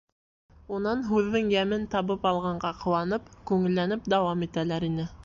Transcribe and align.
Унан, 0.77 1.01
һүҙҙең 1.09 1.51
йәмен 1.55 1.85
табып 1.95 2.25
алғанға 2.31 2.71
ҡыуанып, 2.85 3.29
күңелләнеп 3.51 4.09
дауам 4.15 4.49
итәләр 4.49 4.89
ине. 4.91 5.07